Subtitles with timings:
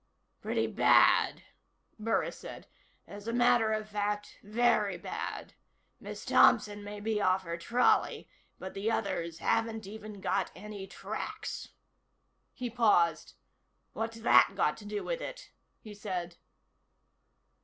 [0.41, 1.43] "Pretty bad,"
[1.99, 2.65] Burris said.
[3.07, 5.53] "As a matter of fact, very bad.
[5.99, 8.27] Miss Thompson may be off her trolley,
[8.57, 11.69] but the others haven't even got any tracks."
[12.51, 13.35] He paused.
[13.93, 15.51] "What's that got to do with it?"
[15.81, 16.37] he said.